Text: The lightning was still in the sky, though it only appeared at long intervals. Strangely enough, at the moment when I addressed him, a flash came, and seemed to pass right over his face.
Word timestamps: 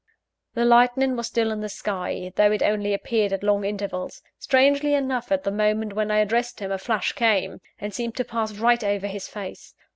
The 0.55 0.65
lightning 0.65 1.15
was 1.15 1.27
still 1.27 1.51
in 1.51 1.59
the 1.61 1.69
sky, 1.69 2.33
though 2.35 2.51
it 2.51 2.63
only 2.63 2.91
appeared 2.91 3.31
at 3.33 3.43
long 3.43 3.63
intervals. 3.63 4.23
Strangely 4.39 4.95
enough, 4.95 5.31
at 5.31 5.43
the 5.43 5.51
moment 5.51 5.93
when 5.93 6.09
I 6.09 6.17
addressed 6.21 6.59
him, 6.59 6.71
a 6.71 6.79
flash 6.79 7.11
came, 7.11 7.61
and 7.77 7.93
seemed 7.93 8.15
to 8.15 8.25
pass 8.25 8.53
right 8.55 8.83
over 8.83 9.05
his 9.05 9.27
face. 9.27 9.75